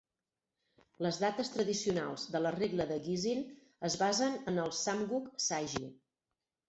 [1.05, 3.43] Les dates tradicionals de la regla de Guisin
[3.91, 5.85] es basen en el "Samguk Sagi".